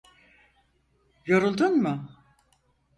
Yoruldun 1.25 1.81
mu? 1.81 2.07